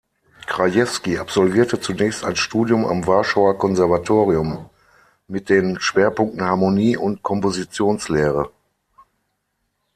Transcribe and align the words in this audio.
Krajewski 0.47 1.19
absolvierte 1.19 1.79
zunächst 1.79 2.23
ein 2.25 2.35
Studium 2.35 2.85
am 2.87 3.05
Warschauer 3.05 3.59
Konservatorium 3.59 4.67
mit 5.27 5.47
den 5.47 5.79
Schwerpunkten 5.79 6.41
Harmonie- 6.41 6.97
und 6.97 7.21
Kompositionslehre. 7.21 8.49